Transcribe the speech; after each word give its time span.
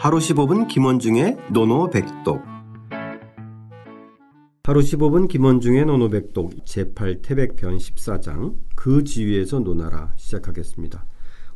하루 0.00 0.18
15분 0.18 0.68
김원중의 0.68 1.36
노노백독 1.50 2.40
하루 4.62 4.80
15분 4.80 5.28
김원중의 5.28 5.86
노노백독 5.86 6.64
제8태백편 6.64 7.76
14장 7.78 8.54
그 8.76 9.02
지위에서 9.02 9.58
논하라 9.58 10.12
시작하겠습니다. 10.16 11.04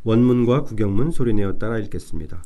원문과 0.03 0.63
구경문 0.63 1.11
소리내어 1.11 1.57
따라 1.57 1.77
읽겠습니다. 1.79 2.43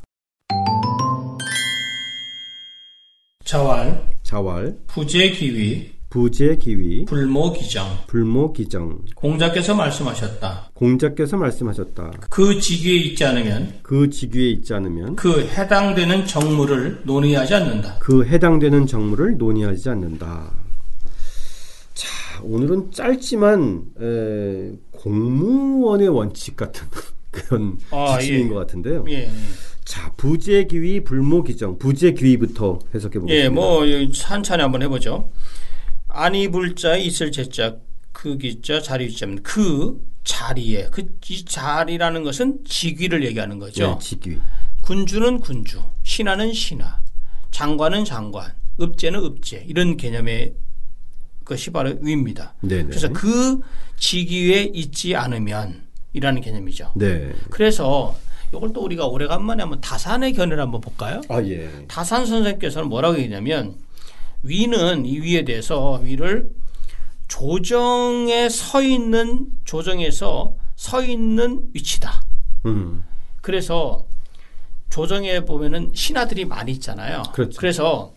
자왈, 3.44 4.08
자왈, 4.22 4.78
부재기위, 4.86 5.97
부재 6.10 6.56
기위, 6.56 7.04
불모 7.04 7.52
기정. 7.52 7.86
불모 8.06 8.52
기정 8.54 9.00
공자께서 9.14 9.74
말씀하셨다. 9.74 10.70
공자께서 10.72 11.36
말씀하셨다. 11.36 12.12
그 12.30 12.58
직위에 12.58 12.94
있지 12.96 13.24
않으면 13.26 13.74
그 13.82 14.08
직위에 14.08 14.48
있지 14.50 14.72
않으면 14.72 15.16
그 15.16 15.42
해당되는 15.42 16.24
정무를 16.24 17.02
논의하지 17.04 17.54
않는다. 17.54 17.98
그 17.98 18.24
해당되는 18.24 18.86
정무를 18.86 19.36
논의하지 19.36 19.90
않는다. 19.90 20.50
자, 21.92 22.08
오늘은 22.42 22.90
짧지만 22.90 23.82
에, 24.00 24.72
공무원의 24.92 26.08
원칙 26.08 26.56
같은 26.56 26.86
그런 27.30 27.78
아, 27.90 28.18
지침인 28.18 28.46
예. 28.46 28.48
것 28.48 28.54
같은데요. 28.54 29.04
예, 29.08 29.24
예. 29.24 29.30
자, 29.84 30.10
부재 30.16 30.64
기위 30.64 31.02
불모 31.04 31.42
기정, 31.42 31.78
부재 31.78 32.12
기위부터 32.12 32.78
해석해 32.94 33.18
보겠습니다. 33.18 33.44
예, 33.44 33.48
뭐 33.50 33.84
한차례 34.22 34.62
한번 34.62 34.82
해보죠. 34.82 35.30
아니 36.18 36.48
불자 36.48 36.96
있을 36.96 37.32
제자 37.32 37.76
그 38.12 38.38
기자 38.38 38.80
자리 38.80 39.06
있자면 39.06 39.42
그 39.42 40.04
자리에 40.24 40.88
그 40.90 41.18
이 41.30 41.44
자리라는 41.44 42.24
것은 42.24 42.64
직위를 42.64 43.24
얘기하는 43.26 43.58
거죠. 43.58 43.96
예, 43.96 44.02
직위. 44.02 44.38
군주는 44.80 45.40
군주, 45.40 45.82
신하는 46.02 46.54
신하, 46.54 47.00
장관은 47.50 48.06
장관, 48.06 48.52
읍제는 48.80 49.20
읍제 49.22 49.66
이런 49.68 49.96
개념의 49.98 50.54
것이 51.44 51.70
바로 51.70 51.94
위입니다. 52.00 52.54
네, 52.62 52.78
네. 52.78 52.84
그래서 52.84 53.08
그 53.10 53.60
직위에 53.98 54.70
있지 54.72 55.14
않으면 55.16 55.82
이라는 56.14 56.40
개념이죠. 56.40 56.92
네. 56.96 57.32
그래서 57.50 58.16
이걸 58.54 58.72
또 58.72 58.82
우리가 58.82 59.06
오래간만에 59.06 59.62
한번 59.62 59.80
다산의 59.82 60.32
견해를 60.32 60.62
한번 60.62 60.80
볼까요? 60.80 61.20
아, 61.28 61.42
예. 61.42 61.68
다산 61.88 62.24
선생께서는 62.24 62.88
뭐라고 62.88 63.18
얘기냐면 63.18 63.76
위는 64.42 65.06
이 65.06 65.18
위에 65.20 65.44
대해서 65.44 66.00
위를 66.02 66.50
조정에 67.28 68.48
서 68.48 68.82
있는 68.82 69.46
조정에서 69.64 70.56
서 70.76 71.02
있는 71.04 71.68
위치다. 71.74 72.22
음. 72.66 73.04
그래서 73.40 74.06
조정에 74.90 75.44
보면은 75.44 75.90
신하들이 75.94 76.44
많이 76.46 76.72
있잖아요. 76.72 77.22
그렇죠. 77.34 77.60
래서 77.60 78.14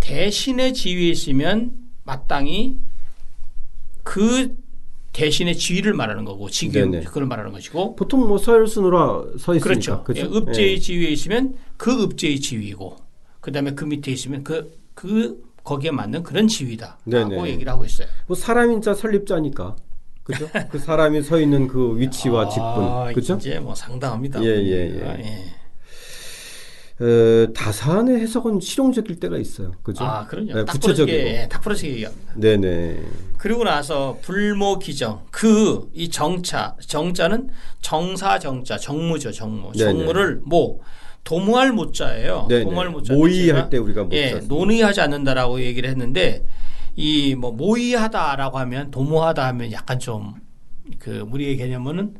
대신의 0.00 0.74
지위에 0.74 1.10
있으면 1.10 1.72
마땅히 2.04 2.78
그 4.02 4.56
대신의 5.12 5.56
지위를 5.56 5.94
말하는 5.94 6.24
거고 6.24 6.48
직위. 6.48 6.80
그걸 7.04 7.26
말하는 7.26 7.52
것이고 7.52 7.96
보통 7.96 8.26
뭐 8.26 8.38
서열순으로 8.38 9.38
서 9.38 9.54
있으니까. 9.54 9.64
그렇죠. 9.64 10.04
그렇죠? 10.04 10.20
예, 10.22 10.38
읍제의 10.38 10.72
예. 10.74 10.78
지위에 10.78 11.08
있으면 11.08 11.56
그 11.76 12.02
읍제의 12.04 12.40
지위이고 12.40 12.96
그다음에 13.40 13.72
그 13.74 13.84
밑에 13.84 14.10
있으면 14.12 14.44
그그 14.44 15.47
거기에 15.68 15.90
맞는 15.90 16.22
그런 16.22 16.48
지위다라고 16.48 16.98
네네. 17.04 17.46
얘기를 17.50 17.70
하고 17.70 17.84
있어요. 17.84 18.08
뭐 18.26 18.34
사람인자 18.34 18.94
설립자니까. 18.94 19.76
그죠? 20.24 20.48
그 20.70 20.78
사람이 20.78 21.22
서 21.22 21.38
있는 21.38 21.68
그 21.68 21.98
위치와 21.98 22.48
직분. 22.48 22.64
아, 22.64 23.12
그죠? 23.14 23.36
이제 23.36 23.58
뭐 23.58 23.74
상당합니다. 23.74 24.42
예, 24.42 24.46
예, 24.46 24.98
예. 24.98 25.06
아, 25.06 25.18
예. 25.18 25.44
에, 27.00 27.52
다산의 27.52 28.18
해석은 28.20 28.60
실용적일 28.60 29.20
때가 29.20 29.36
있어요. 29.38 29.72
그죠? 29.82 30.04
아, 30.04 30.26
그럼요. 30.26 30.54
네, 30.54 30.64
딱 30.64 30.72
구체적이고. 30.72 31.16
예, 31.16 31.46
딱 31.50 31.60
부러지게 31.60 31.92
얘기합니다. 31.92 32.32
네네. 32.34 33.02
그리고 33.38 33.62
나서 33.64 34.18
불모 34.22 34.78
기정 34.78 35.22
그 35.30 35.88
이 35.94 36.08
정차 36.10 36.76
정자는 36.80 37.50
정사 37.82 38.38
정자 38.38 38.78
정무죠 38.78 39.30
정무. 39.32 39.72
정무를 39.74 40.40
뭐 40.44 40.80
도무할 41.28 41.72
모자예요. 41.72 42.46
네네. 42.48 42.64
도무할 42.64 42.88
모자 42.88 43.12
모의할 43.12 43.68
때 43.68 43.76
우리가 43.76 44.04
못 44.04 44.12
예. 44.14 44.40
논의하지 44.48 45.02
않는다라고 45.02 45.60
얘기를 45.60 45.90
했는데 45.90 46.46
이 46.96 47.34
뭐 47.36 47.52
모의하다라고 47.52 48.58
하면 48.58 48.90
도모하다 48.90 49.46
하면 49.48 49.72
약간 49.72 49.98
좀 49.98 50.34
그 50.98 51.18
우리의 51.30 51.58
개념은 51.58 52.14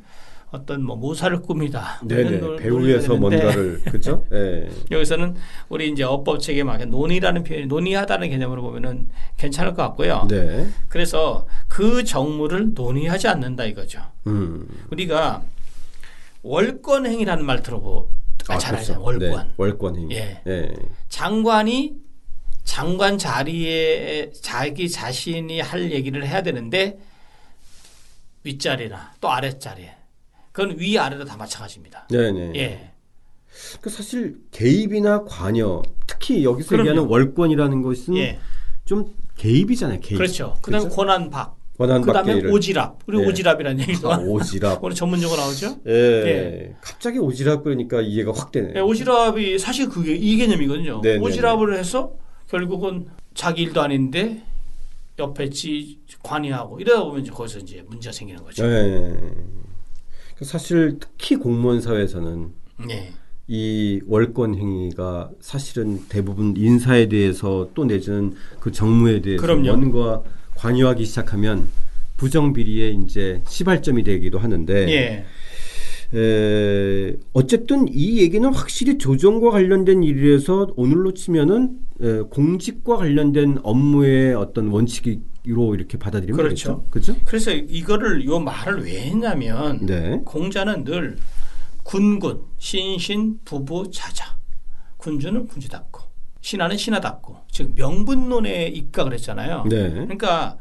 어떤 0.50 0.82
뭐 0.84 0.94
모사를 0.94 1.40
꾸미다 1.40 2.02
네네. 2.04 2.36
논- 2.36 2.56
배우에서 2.58 3.16
뭔가를 3.16 3.80
그죠? 3.84 4.26
예. 4.32 4.68
여기서는 4.90 5.36
우리 5.70 5.88
이제 5.90 6.02
어법 6.02 6.38
체계 6.40 6.62
막 6.64 6.78
논의라는 6.84 7.44
표현이 7.44 7.66
논의하다는 7.66 8.28
개념으로 8.28 8.60
보면은 8.60 9.08
괜찮을 9.38 9.72
것 9.72 9.82
같고요. 9.84 10.26
네. 10.28 10.66
그래서 10.90 11.46
그 11.66 12.04
정무를 12.04 12.74
논의하지 12.74 13.26
않는다 13.28 13.64
이거죠. 13.64 14.00
음. 14.26 14.68
우리가 14.90 15.42
월권행위라는 16.42 17.44
말 17.46 17.62
들어보 17.62 18.10
아, 18.56 18.58
잘 18.58 18.76
알잖아요. 18.76 19.02
월권. 19.02 19.46
네. 19.48 19.54
월권 19.56 19.96
행위. 19.96 20.14
예. 20.14 20.42
예. 20.46 20.72
장관이 21.08 21.96
장관 22.64 23.18
자리에 23.18 24.30
자기 24.40 24.88
자신이 24.90 25.60
할 25.60 25.90
얘기를 25.90 26.26
해야 26.26 26.42
되는데 26.42 26.98
윗자리나 28.44 29.14
또 29.20 29.30
아랫자리에 29.30 29.94
그건 30.52 30.78
위 30.78 30.98
아래도 30.98 31.24
다 31.24 31.36
마찬가지입니다. 31.36 32.08
네네. 32.10 32.52
예. 32.56 32.92
그 33.80 33.90
사실 33.90 34.38
개입이나 34.50 35.24
관여, 35.24 35.82
특히 36.06 36.44
여기서 36.44 36.68
그럼요. 36.68 36.88
얘기하는 36.90 37.10
월권이라는 37.10 37.82
것은 37.82 38.16
예. 38.16 38.38
좀 38.84 39.14
개입이잖아요. 39.36 40.00
개입. 40.00 40.18
그렇죠. 40.18 40.56
그다음에 40.62 40.84
그죠? 40.84 40.96
권한박. 40.96 41.57
권한 41.78 42.02
그다음에. 42.02 42.42
오지랖. 42.42 42.96
그리고 43.06 43.22
예. 43.22 43.28
오지랖이라는 43.28 43.80
얘기도 43.80 44.12
아, 44.12 44.18
오지랖. 44.18 44.78
오늘 44.82 44.96
전문용어 44.96 45.36
나오죠? 45.36 45.76
예. 45.86 45.92
예. 45.92 46.76
갑자기 46.80 47.18
오지랖 47.18 47.62
그러니까 47.62 48.00
이해가 48.00 48.32
확 48.34 48.50
되네. 48.50 48.72
예, 48.74 48.80
오지랖이 48.80 49.58
사실 49.58 49.88
그게 49.88 50.14
이 50.16 50.36
개념이거든요. 50.36 51.00
네네네. 51.02 51.24
오지랖을 51.24 51.76
해서 51.76 52.12
결국은 52.48 53.06
자기 53.32 53.62
일도 53.62 53.80
아닌데 53.80 54.42
옆에 55.20 55.50
지 55.50 56.00
관여하고 56.22 56.80
이러다 56.80 57.04
보면 57.04 57.22
이제 57.22 57.30
거기서 57.30 57.60
이제 57.60 57.84
문제가 57.88 58.12
생기는 58.12 58.42
거죠. 58.42 58.64
예. 58.64 59.16
그 60.36 60.44
사실 60.44 60.98
특히 60.98 61.36
공무원 61.36 61.80
사회에서는 61.80 62.52
네. 62.88 63.12
이 63.46 64.00
월권 64.06 64.56
행위가 64.56 65.30
사실은 65.40 66.02
대부분 66.08 66.54
인사에 66.56 67.08
대해서 67.08 67.68
또 67.74 67.84
내지는 67.84 68.34
그 68.60 68.72
정무에 68.72 69.20
대해서 69.20 69.40
그럼요. 69.40 69.76
뭔가 69.76 70.22
관여하기 70.58 71.04
시작하면 71.04 71.68
부정 72.16 72.52
비리의 72.52 72.98
이제 73.04 73.42
시발점이 73.48 74.02
되기도 74.02 74.38
하는데 74.40 74.74
예. 74.88 75.24
에, 76.18 77.16
어쨌든 77.32 77.86
이 77.88 78.18
얘기는 78.18 78.52
확실히 78.52 78.98
조정과 78.98 79.50
관련된 79.50 80.02
일이라서 80.02 80.72
오늘로 80.76 81.14
치면은 81.14 81.78
에, 82.00 82.20
공직과 82.22 82.96
관련된 82.96 83.58
업무의 83.62 84.34
어떤 84.34 84.68
원칙으로 84.68 85.74
이렇게 85.74 85.96
받아들이면 85.98 86.36
그렇죠. 86.36 86.84
되겠죠. 86.90 86.90
그죠? 86.90 87.16
그래서 87.24 87.52
이거를 87.52 88.24
요 88.24 88.40
말을 88.40 88.84
왜 88.84 89.02
했냐면 89.02 89.86
네. 89.86 90.20
공자는 90.24 90.84
늘 90.84 91.18
군군, 91.84 92.42
신신, 92.58 93.38
부부, 93.44 93.90
자자. 93.92 94.36
군주는 94.96 95.46
군주답고 95.46 96.07
신하는 96.48 96.78
신하답고 96.78 97.36
즉 97.50 97.72
명분론에 97.74 98.68
입각을 98.68 99.12
했잖아요. 99.12 99.64
네. 99.68 99.90
그러니까 99.90 100.56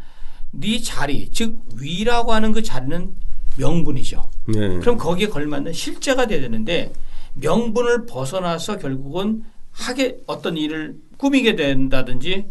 네 0.52 0.82
자리 0.82 1.30
즉 1.32 1.60
위라고 1.78 2.34
하는 2.34 2.52
그 2.52 2.62
자리는 2.62 3.16
명분이죠. 3.58 4.30
네. 4.48 4.80
그럼 4.80 4.98
거기에 4.98 5.28
걸맞는 5.28 5.72
실제가 5.72 6.28
돼야 6.28 6.42
되는데 6.42 6.92
명분을 7.36 8.06
벗어나서 8.06 8.80
결국은 8.80 9.44
하게 9.72 10.18
어떤 10.28 10.58
일을 10.58 10.98
꾸미게 11.16 11.56
된다든지 11.56 12.48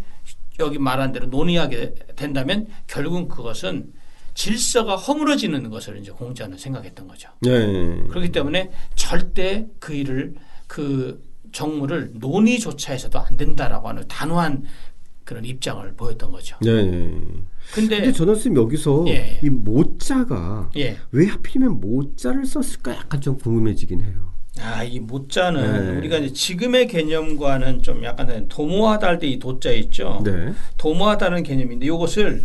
여기 0.59 0.79
말한 0.79 1.13
대로 1.13 1.27
논의하게 1.27 1.95
된다면 2.17 2.67
결국은 2.87 3.29
그것은 3.29 3.93
질서가 4.33 4.97
허물어지는 4.97 5.69
것을 5.69 5.99
이제 5.99 6.11
공자는 6.11 6.57
생각했던 6.57 7.07
거죠. 7.07 7.29
네. 7.43 7.51
그렇기 8.09 8.33
때문에 8.33 8.71
절대 8.95 9.67
그 9.79 9.93
일을 9.93 10.37
그 10.67 11.23
정무를 11.53 12.11
논의조차 12.15 12.93
해서도 12.93 13.19
안 13.19 13.37
된다라고 13.37 13.89
하는 13.89 14.07
단호한 14.09 14.65
그런 15.25 15.45
입장을 15.45 15.93
보였던 15.95 16.31
거죠. 16.31 16.57
네. 16.63 17.11
근데, 17.75 17.97
근데 17.97 18.13
저는 18.13 18.35
선생님 18.35 18.63
여기서 18.63 19.05
예. 19.09 19.41
이 19.43 19.51
모자가 19.51 20.71
예. 20.77 20.97
왜 21.11 21.27
하필이면 21.27 21.81
모자를 21.81 22.47
썼을까 22.47 22.93
약간 22.95 23.21
좀 23.21 23.37
궁금해지긴 23.39 24.03
해요. 24.03 24.33
아, 24.61 24.85
이 24.85 25.01
모자는 25.01 25.91
네. 25.93 25.99
우리가 25.99 26.19
이제 26.19 26.33
지금의 26.33 26.87
개념과는 26.87 27.83
좀 27.83 28.05
약간 28.05 28.47
도모하다 28.49 29.07
할 29.07 29.19
때 29.19 29.27
이 29.29 29.39
도자 29.39 29.71
있죠. 29.73 30.23
네. 30.25 30.53
도모하다는 30.79 31.43
개념인데 31.43 31.87
이것을 31.87 32.45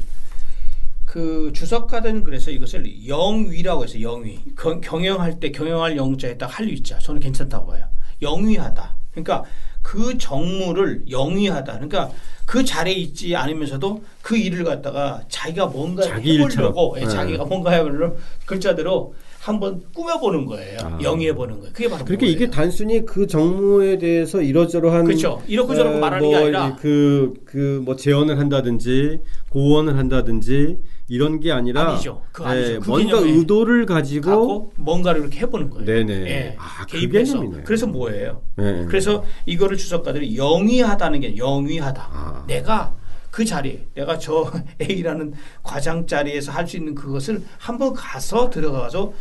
그 1.06 1.52
주석가든 1.54 2.24
그래서 2.24 2.52
이것을 2.52 3.08
영위라고 3.08 3.84
해서 3.84 4.02
영위 4.02 4.40
경, 4.58 4.80
경영할 4.82 5.40
때 5.40 5.52
경영할 5.52 5.98
영자에다 5.98 6.48
할 6.48 6.68
위자 6.68 6.98
저는 7.00 7.20
괜찮다고 7.22 7.68
봐요. 7.68 7.86
영위하다. 8.22 8.96
그러니까 9.12 9.44
그 9.82 10.18
정무를 10.18 11.04
영위하다. 11.10 11.74
그러니까 11.74 12.12
그 12.46 12.64
자리에 12.64 12.94
있지 12.94 13.36
않으면서도 13.36 14.04
그 14.22 14.38
일을 14.38 14.64
갖다가 14.64 15.22
자기가 15.28 15.68
뭔가 15.68 16.04
자기 16.04 16.38
해보려고. 16.40 16.96
예, 16.98 17.02
네. 17.02 17.10
자기가 17.10 17.46
뭔가 17.46 17.72
해보려고 17.72 18.18
글자대로 18.46 19.14
한번 19.40 19.82
꾸며보는 19.96 20.46
거예요. 20.46 20.80
아. 20.84 21.00
영위해보는 21.02 21.60
거예요. 21.60 21.74
그게 21.74 21.90
바로 21.90 22.06
그러니까 22.06 22.20
그거예요. 22.28 22.36
이게 22.36 22.50
단순히 22.52 23.04
그 23.06 23.26
정무에 23.26 23.98
대해서 23.98 24.40
이러저러한 24.42 25.06
그렇죠. 25.06 25.42
이렇고 25.48 25.74
저렇고 25.76 25.98
말하는 26.00 26.30
게 26.30 26.36
아니라 26.36 26.76
그 26.76 27.34
그 27.46 27.82
뭐 27.84 27.96
재언을 27.96 28.38
한다든지 28.38 29.20
고언을 29.50 29.98
한다든지 29.98 30.78
이런 31.12 31.42
게 31.42 31.52
아니라 31.52 31.92
아니죠. 31.92 32.22
그거 32.32 32.48
아니죠. 32.48 32.72
예, 32.72 32.80
그 32.80 32.88
뭔가 32.88 33.18
의도를 33.18 33.86
가지고 33.86 34.72
뭔가를 34.78 35.20
이렇게 35.20 35.42
해보는 35.42 35.70
거예요. 35.70 35.86
네네. 35.86 36.14
예, 36.14 36.56
아, 36.58 36.86
그 36.86 36.98
개입해서. 37.00 37.34
개념이네요. 37.34 37.64
그래서 37.66 37.86
뭐예요? 37.86 38.42
예, 38.62 38.64
예. 38.84 38.86
그래서 38.86 39.26
이거를 39.46 39.76
주석가들이 39.76 40.38
영위하다는 40.38 41.20
게 41.20 41.36
영위하다. 41.36 42.02
아. 42.02 42.44
내가 42.48 42.94
그 43.30 43.44
자리, 43.44 43.86
내가 43.94 44.18
저 44.18 44.50
A라는 44.82 45.34
과장 45.64 46.08
자리에서 46.08 46.54
할 46.54 46.66
수 46.66 46.78
있는 46.78 46.96
그것을 46.96 47.44
한번 47.58 47.92
가서 47.94 48.50
들어가서 48.50 49.12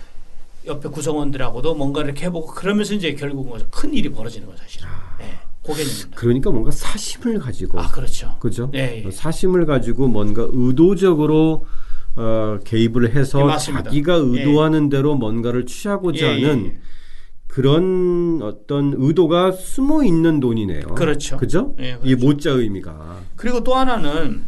옆에 0.67 0.89
구성원들하고도 0.91 1.75
뭔가 1.75 2.03
이렇게 2.03 2.27
해보고 2.27 2.53
그러면서 2.55 2.95
이제 2.95 3.15
결국은 3.15 3.63
큰 3.69 3.93
일이 3.95 4.09
벌어지는 4.11 4.47
거죠, 4.47 4.63
사실은. 4.63 4.87
예, 5.23 5.25
그 5.65 5.73
개념입니다. 5.75 6.09
그러니까 6.15 6.51
뭔가 6.53 6.71
사심을 6.71 7.41
가지고 7.41 7.81
아, 7.81 7.89
그렇죠. 7.89 8.37
그죠? 8.39 8.71
예, 8.75 9.03
예. 9.05 9.11
사심을 9.11 9.67
가지고 9.67 10.07
뭔가 10.07 10.47
의도적으로 10.53 11.67
어, 12.17 12.59
개입을 12.65 13.15
해서 13.15 13.41
예, 13.41 13.45
맞습니다. 13.45 13.85
자기가 13.85 14.15
의도하는 14.15 14.89
대로 14.89 15.15
뭔가를 15.15 15.67
취하고자 15.67 16.27
예, 16.37 16.41
예, 16.41 16.47
하는 16.49 16.67
예. 16.67 16.79
그런 17.47 18.41
어떤 18.43 18.95
의도가 18.97 19.53
숨어 19.53 20.05
있는 20.05 20.39
돈이네요. 20.41 20.89
그렇죠. 20.95 21.37
그죠? 21.37 21.75
예, 21.81 21.97
이 22.05 22.15
그렇죠. 22.15 22.27
모자 22.27 22.51
의미가. 22.51 23.21
그리고 23.37 23.63
또 23.65 23.75
하나는 23.75 24.45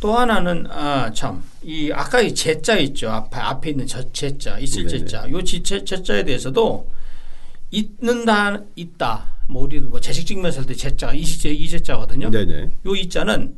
또 0.00 0.12
하나는 0.16 0.66
아 0.70 1.10
참 1.12 1.42
이 1.62 1.90
아까 1.92 2.20
이 2.20 2.32
제자 2.32 2.76
있죠 2.78 3.10
앞에 3.10 3.38
앞에 3.40 3.70
있는 3.70 3.86
저 3.88 4.00
제자 4.12 4.56
있을 4.58 4.86
네네. 4.86 4.98
제자 4.98 5.28
요 5.30 5.42
지- 5.42 5.60
제, 5.64 5.82
제자에 5.82 6.22
대해서도 6.24 6.88
있는다 7.72 8.60
있다 8.76 9.24
뭐 9.48 9.62
우리도 9.64 9.88
뭐 9.88 9.98
재식 10.00 10.26
증명서 10.26 10.60
할때 10.60 10.74
제자가 10.74 11.12
이제 11.14 11.50
이 11.50 11.68
제자거든요. 11.68 12.30
네네. 12.30 12.70
요 12.86 12.94
이자는 12.94 13.56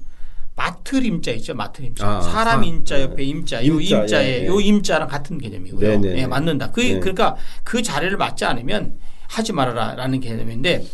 마틀 0.63 1.07
임자 1.07 1.31
있죠 1.35 1.55
마틀 1.55 1.85
임자 1.85 2.05
아, 2.05 2.21
사람 2.21 2.61
사- 2.63 2.67
임자 2.67 3.01
옆에 3.01 3.23
임자 3.23 3.65
요 3.65 3.81
임자, 3.81 4.01
임자에 4.01 4.27
예, 4.27 4.43
예. 4.43 4.47
요 4.49 4.61
임자랑 4.61 5.07
같은 5.07 5.39
개념이고요. 5.39 6.01
네네. 6.01 6.19
예, 6.23 6.27
맞는다. 6.27 6.73
그 6.73 6.81
네. 6.81 6.99
그러니까 6.99 7.37
그 7.63 7.81
자리를 7.81 8.17
맞지 8.17 8.45
않으면 8.45 8.99
하지 9.29 9.53
말아라라는 9.53 10.19
개념인데 10.19 10.85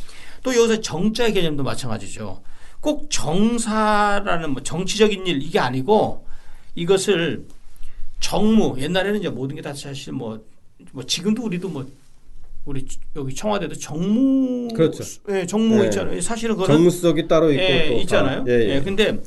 또 0.42 0.54
여기서 0.54 0.82
정자의 0.82 1.32
개념도 1.32 1.62
마찬가지죠. 1.62 2.42
꼭 2.80 3.08
정사라는 3.10 4.50
뭐 4.50 4.62
정치적인 4.62 5.26
일 5.26 5.42
이게 5.42 5.58
아니고 5.58 6.26
이것을 6.74 7.46
정무 8.20 8.76
옛날에는 8.78 9.18
이제 9.20 9.30
모든 9.30 9.56
게 9.56 9.62
다 9.62 9.72
사실 9.72 10.12
뭐, 10.12 10.44
뭐 10.92 11.02
지금도 11.04 11.42
우리도 11.42 11.70
뭐 11.70 11.86
우리 12.66 12.86
여기 13.16 13.34
청와대도 13.34 13.76
정무 13.76 14.68
그렇죠. 14.74 15.04
예, 15.30 15.46
정무 15.46 15.78
네. 15.78 15.84
있잖아요. 15.86 16.20
사실은 16.20 16.54
그거는 16.56 16.76
정무석이 16.76 17.28
따로 17.28 17.50
있고 17.50 17.62
예, 17.62 17.88
또 17.88 17.94
있잖아요. 18.00 18.44
다- 18.44 18.50
예, 18.50 18.52
예. 18.68 18.74
예, 18.76 18.80
근데 18.82 19.18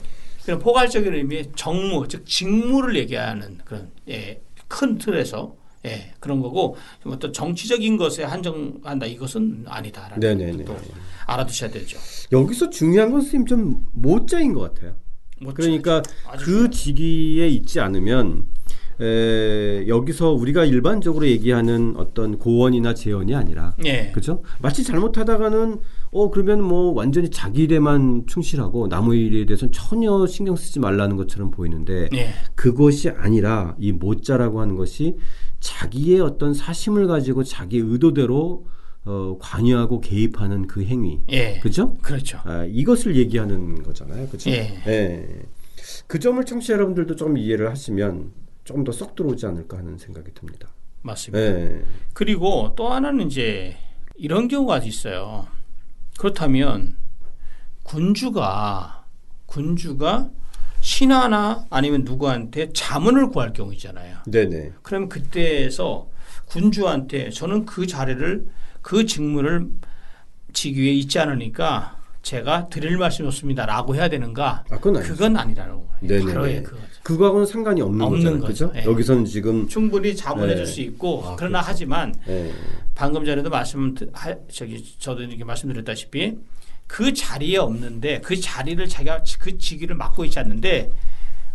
그런 0.48 0.60
포괄적인 0.60 1.14
의미의 1.14 1.52
정무, 1.58 2.08
즉 2.08 2.26
직무를 2.26 2.96
얘기하는 2.96 3.58
그런 3.66 3.92
예, 4.08 4.40
큰 4.70 4.98
틀에서 4.98 5.58
예, 5.86 6.14
그런 6.22 6.40
거고 6.40 6.78
좀 7.04 7.12
어떤 7.12 7.34
정치적인 7.34 7.98
것에 7.98 8.24
한정한다 8.24 9.08
이것은 9.08 9.66
아니다라는 9.68 10.20
네네네. 10.22 10.64
것도 10.64 10.80
알아두셔야 11.26 11.70
되죠. 11.70 12.00
여기서 12.32 12.70
중요한 12.70 13.12
건 13.12 13.20
선생님 13.20 13.46
좀 13.46 13.86
모자인 13.92 14.54
것 14.54 14.74
같아요. 14.74 14.96
뭐 15.42 15.54
그러니까 15.54 16.02
그 16.40 16.70
직위에 16.70 17.50
있지 17.50 17.82
않으면 17.82 18.46
에, 19.02 19.86
여기서 19.88 20.32
우리가 20.32 20.64
일반적으로 20.64 21.28
얘기하는 21.28 21.96
어떤 21.98 22.40
고언이나 22.40 22.94
재언이 22.94 23.36
아니라 23.36 23.76
예, 23.84 24.12
그죠? 24.14 24.44
마치 24.60 24.86
잘못하다가는 24.86 25.80
어 26.18 26.32
그러면 26.32 26.64
뭐 26.64 26.94
완전히 26.94 27.30
자기 27.30 27.64
일에만 27.64 28.26
충실하고 28.26 28.88
나무 28.90 29.14
일에 29.16 29.46
대해서는 29.46 29.72
전혀 29.72 30.26
신경 30.26 30.56
쓰지 30.56 30.80
말라는 30.80 31.16
것처럼 31.16 31.52
보이는데 31.52 32.10
예, 32.14 32.30
그것이 32.56 33.10
아니라 33.10 33.76
이 33.78 33.92
모자라고 33.92 34.60
하는 34.60 34.76
것이 34.76 35.16
자기의 35.60 36.22
어떤 36.22 36.54
사심을 36.56 37.06
가지고 37.08 37.44
자기 37.44 37.78
의도대로 37.78 38.66
어, 39.06 39.38
관여하고 39.40 40.02
개입하는 40.02 40.68
그 40.68 40.84
행위, 40.84 41.22
예, 41.30 41.60
그죠? 41.60 41.94
그렇죠. 42.02 42.40
아, 42.44 42.66
이것을 42.66 43.16
얘기하는 43.16 43.82
거잖아요, 43.84 44.28
그죠? 44.28 44.50
예. 44.50 44.82
예. 44.88 45.28
그 46.08 46.20
점을 46.20 46.44
청취자 46.44 46.74
여러분들도 46.74 47.16
좀 47.16 47.38
이해를 47.38 47.70
하시면 47.70 48.32
조금 48.66 48.84
더 48.84 48.92
쏙 48.92 49.16
들어오지 49.16 49.46
않을까 49.46 49.78
하는 49.78 49.98
생각이 49.98 50.32
듭니다. 50.34 50.68
맞습니다. 51.04 51.40
예. 51.46 51.82
그리고 52.14 52.74
또 52.76 52.90
하나는 52.90 53.28
이제 53.28 53.78
이런 54.18 54.48
경우가 54.48 54.80
있어요. 54.80 55.46
그렇다면 56.18 56.96
군주가 57.84 59.06
군주가 59.46 60.30
신하나 60.82 61.66
아니면 61.70 62.04
누구한테 62.04 62.72
자문을 62.74 63.30
구할 63.30 63.54
경우 63.54 63.74
있잖아요. 63.74 64.18
네네. 64.26 64.74
그럼 64.84 65.10
그때에서 65.10 66.08
군주한테 66.46 67.30
저는 67.30 67.66
그 67.66 67.88
자리를 67.88 68.48
그 68.82 69.06
직무를 69.06 69.68
직위에 70.54 70.92
있지 70.92 71.20
않으니까 71.20 71.98
제가 72.22 72.68
드릴 72.68 72.98
말씀이 72.98 73.28
없습니다라고 73.28 73.96
해야 73.96 74.10
되는가? 74.10 74.66
아, 74.70 74.78
그건. 74.80 75.02
그건 75.02 75.38
아니라는 75.38 75.76
거예요. 75.76 75.88
네네네. 76.02 76.34
바로 76.34 76.50
예, 76.52 76.62
그거죠. 76.62 76.84
그거하고는 77.04 77.46
상관이 77.46 77.82
없는, 77.82 78.06
없는. 78.06 78.40
거죠. 78.40 78.72
예. 78.76 78.84
여기서는 78.84 79.24
지금 79.26 79.68
충분히 79.68 80.16
자문해 80.16 80.56
줄 80.56 80.66
네. 80.66 80.72
수 80.72 80.82
있고 80.82 81.24
아, 81.26 81.36
그러나 81.38 81.60
그렇죠. 81.60 81.70
하지만 81.70 82.14
예. 82.28 82.52
방금 82.98 83.24
전에도 83.24 83.52
말씀 83.52 83.94
하, 84.12 84.36
저기 84.52 84.84
저도 84.98 85.22
이렇게 85.22 85.44
말씀드렸다시피 85.44 86.36
그 86.88 87.14
자리에 87.14 87.58
없는데 87.58 88.22
그 88.22 88.40
자리를 88.40 88.90
자기가 88.90 89.22
그 89.40 89.56
직위를 89.60 89.96
맡고 89.96 90.26
있지 90.26 90.40
않는데 90.40 90.92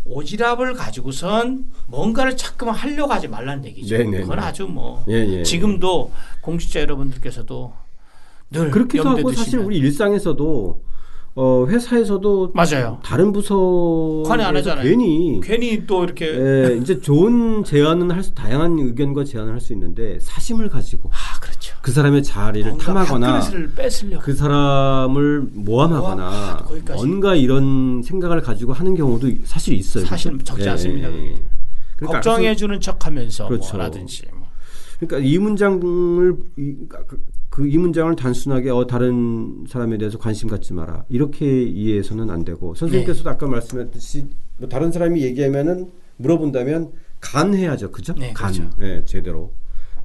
오지랖을 0.06 0.76
가지고선 0.76 1.66
뭔가를 1.88 2.36
자꾸만 2.36 2.76
하려고 2.76 3.12
하지 3.12 3.26
말라는 3.26 3.64
얘기죠. 3.66 3.98
네네네. 3.98 4.20
그건 4.20 4.38
아주 4.38 4.68
뭐 4.68 5.04
예, 5.08 5.14
예. 5.14 5.42
지금도 5.42 6.12
공직자 6.42 6.80
여러분들께서도 6.80 7.72
늘 8.50 8.70
그렇기도 8.70 9.08
하고 9.08 9.32
사실 9.32 9.58
우리 9.58 9.78
일상에서도 9.78 10.84
어, 11.34 11.64
회사에서도 11.66 12.52
맞아요. 12.54 13.00
다른 13.02 13.32
부서 13.32 14.22
관여 14.26 14.44
안 14.44 14.56
하잖아요. 14.56 14.84
괜히 14.84 15.40
괜히 15.42 15.86
또 15.86 16.04
이렇게 16.04 16.26
예, 16.26 16.76
이제 16.76 17.00
좋은 17.00 17.64
제안은 17.64 18.10
할 18.10 18.22
수, 18.22 18.34
다양한 18.34 18.78
의견과 18.78 19.24
제안을 19.24 19.52
할 19.54 19.60
수 19.62 19.72
있는데 19.72 20.18
사심을 20.20 20.68
가지고 20.68 21.08
아 21.12 21.38
그렇죠. 21.40 21.74
그 21.80 21.90
사람의 21.92 22.22
자리를 22.24 22.76
탐하거나 22.78 23.40
그 24.20 24.34
사람을 24.34 25.40
모함하거나 25.52 26.64
모함, 26.68 26.82
아. 26.88 26.94
뭔가 26.96 27.34
이런 27.34 28.02
생각을 28.02 28.40
가지고 28.42 28.72
하는 28.72 28.94
경우도 28.94 29.28
사실 29.44 29.74
있어요. 29.74 30.04
사실 30.04 30.32
그죠? 30.32 30.44
적지 30.44 30.64
예, 30.64 30.68
않습니다. 30.70 31.10
예, 31.10 31.14
예. 31.14 31.34
그러니까 31.96 32.18
걱정해 32.20 32.56
주는 32.56 32.78
척하면서 32.80 33.48
그렇죠. 33.48 33.72
뭐라든지 33.76 34.24
뭐. 34.34 34.48
그러니까 34.98 35.26
이 35.28 35.38
문장을 35.38 36.36
그 37.52 37.66
이 37.66 37.76
문장을 37.76 38.16
단순하게 38.16 38.70
어 38.70 38.86
다른 38.86 39.66
사람에 39.68 39.98
대해서 39.98 40.16
관심 40.16 40.48
갖지 40.48 40.72
마라 40.72 41.04
이렇게 41.10 41.62
이해해서는 41.64 42.30
안 42.30 42.46
되고 42.46 42.74
선생님께서도 42.74 43.28
네. 43.28 43.34
아까 43.34 43.46
말씀했듯이 43.46 44.26
뭐 44.56 44.68
다른 44.70 44.90
사람이 44.90 45.20
얘기하면은 45.22 45.90
물어본다면 46.16 46.92
간해야죠, 47.20 47.90
그죠? 47.90 48.14
네, 48.14 48.32
간, 48.32 48.52
그렇죠. 48.52 48.70
예, 48.80 49.04
제대로 49.04 49.52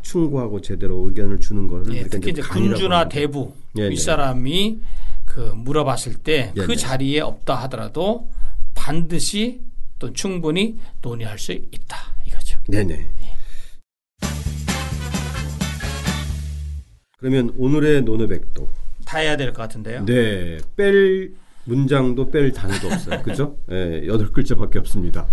충고하고 0.02 0.60
제대로 0.60 1.08
의견을 1.08 1.40
주는 1.40 1.70
예, 1.72 1.76
우리가 1.76 2.10
특히 2.10 2.32
이제 2.32 2.42
군주나. 2.42 3.08
대부 3.08 3.54
예, 3.78 3.84
네. 3.84 3.90
윗사람이 3.92 4.82
그 5.24 5.40
물어봤을 5.56 6.16
때그 6.16 6.60
네, 6.60 6.68
네. 6.68 6.76
자리에 6.76 7.22
없다 7.22 7.56
하더라도 7.64 8.28
반드시 8.76 9.62
또 10.00 10.12
충분히 10.12 10.78
논의할 11.02 11.40
수 11.40 11.54
있다 11.54 11.98
이거죠. 12.26 12.60
네네. 12.68 13.08
그러면 17.18 17.52
오늘의 17.58 18.04
노노백도 18.04 18.68
다 19.06 19.18
해야 19.20 19.36
될 19.38 19.52
것 19.54 19.62
같은데요. 19.64 20.06
네, 20.06 20.60
뺄 20.76 21.34
문장도 21.66 22.30
뺄 22.30 22.52
단어도 22.52 22.88
없어요. 22.88 23.24
그죠? 23.24 23.58
예, 23.72 24.02
네, 24.02 24.08
여덟 24.08 24.32
글자밖에 24.32 24.78
없습니다. 24.80 25.28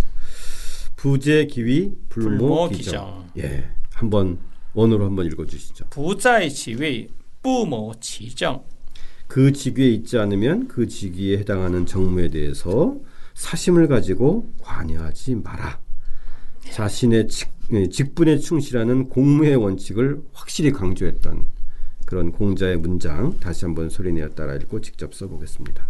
부재 0.95 1.45
기위 1.45 1.93
불모, 2.09 2.37
불모 2.37 2.69
기정. 2.69 3.25
기정. 3.35 3.47
예, 3.49 3.69
한번 3.93 4.39
원어로 4.73 5.05
한번 5.05 5.27
읽어 5.27 5.45
주시죠. 5.45 5.85
부자의 5.91 6.51
지위 6.51 7.07
부모 7.43 7.93
지정. 7.99 8.63
그 9.27 9.51
직위에 9.51 9.87
있지 9.89 10.17
않으면 10.17 10.67
그 10.67 10.87
직위에 10.87 11.37
해당하는 11.37 11.85
정무에 11.85 12.29
대해서 12.29 12.95
사심을 13.35 13.87
가지고 13.87 14.51
관여하지 14.61 15.35
마라. 15.35 15.79
자신의 16.71 17.27
직, 17.27 17.49
예, 17.73 17.87
직분에 17.89 18.39
충실하는 18.39 19.07
공무의 19.09 19.55
원칙을 19.55 20.21
확실히 20.33 20.71
강조했던 20.71 21.45
그런 22.05 22.31
공자의 22.31 22.77
문장 22.77 23.39
다시 23.39 23.65
한번 23.65 23.89
소리내어 23.89 24.29
따라 24.29 24.55
읽고 24.55 24.81
직접 24.81 25.13
써보겠습니다. 25.13 25.87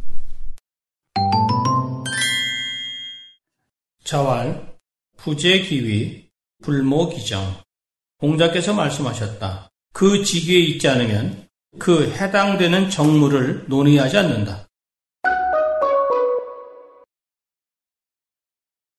자왈, 4.03 4.77
부재기위, 5.17 6.29
불모기정. 6.63 7.55
공자께서 8.17 8.74
말씀하셨다. 8.74 9.69
그 9.93 10.24
직위에 10.24 10.60
있지 10.60 10.88
않으면 10.88 11.48
그 11.79 12.10
해당되는 12.12 12.89
정무를 12.89 13.65
논의하지 13.67 14.17
않는다. 14.17 14.64